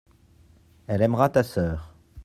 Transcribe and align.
elle 0.87 1.03
aimera 1.03 1.29
ta 1.29 1.43
sœur. 1.43 1.93